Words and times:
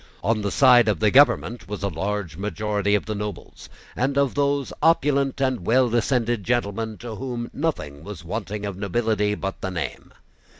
On 0.23 0.41
the 0.41 0.49
side 0.49 0.87
of 0.87 0.99
the 0.99 1.11
government 1.11 1.67
was 1.67 1.83
a 1.83 1.87
large 1.87 2.35
majority 2.35 2.95
of 2.95 3.05
the 3.05 3.13
nobles, 3.13 3.69
and 3.95 4.17
of 4.17 4.33
those 4.33 4.73
opulent 4.81 5.39
and 5.39 5.63
well 5.63 5.91
descended 5.91 6.43
gentlemen 6.43 6.97
to 6.97 7.17
whom 7.17 7.51
nothing 7.53 8.03
was 8.03 8.25
wanting 8.25 8.65
of 8.65 8.75
nobility 8.77 9.35
but 9.35 9.61
the 9.61 9.69
name. 9.69 10.11